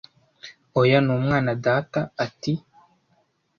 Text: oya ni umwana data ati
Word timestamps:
oya 0.79 0.99
ni 1.05 1.11
umwana 1.17 1.49
data 1.65 1.99
ati 2.25 2.53